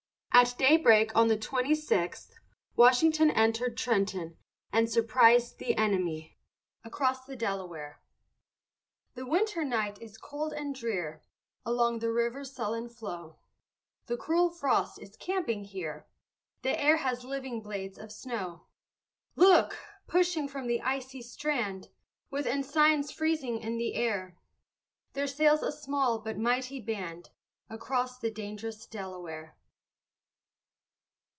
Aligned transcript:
At 0.33 0.55
daybreak 0.57 1.15
on 1.15 1.27
the 1.27 1.37
26th, 1.37 2.31
Washington 2.75 3.29
entered 3.29 3.77
Trenton, 3.77 4.37
and 4.73 4.89
surprised 4.89 5.59
the 5.59 5.77
enemy. 5.77 6.39
ACROSS 6.83 7.25
THE 7.27 7.35
DELAWARE 7.35 8.01
The 9.13 9.27
winter 9.27 9.63
night 9.63 10.01
is 10.01 10.17
cold 10.17 10.51
and 10.53 10.73
drear, 10.73 11.21
Along 11.63 11.99
the 11.99 12.11
river's 12.11 12.51
sullen 12.53 12.89
flow; 12.89 13.37
The 14.07 14.17
cruel 14.17 14.49
frost 14.49 14.99
is 14.99 15.15
camping 15.15 15.63
here 15.65 16.07
The 16.63 16.81
air 16.81 16.97
has 16.97 17.23
living 17.23 17.61
blades 17.61 17.99
of 17.99 18.11
snow. 18.11 18.65
Look! 19.35 19.77
pushing 20.07 20.47
from 20.47 20.65
the 20.65 20.81
icy 20.81 21.21
strand, 21.21 21.89
With 22.31 22.47
ensigns 22.47 23.11
freezing 23.11 23.59
in 23.59 23.77
the 23.77 23.93
air, 23.93 24.39
There 25.13 25.27
sails 25.27 25.61
a 25.61 25.71
small 25.71 26.17
but 26.17 26.39
mighty 26.39 26.79
band, 26.79 27.29
Across 27.69 28.19
the 28.19 28.31
dang'rous 28.31 28.87
Delaware. 28.89 29.55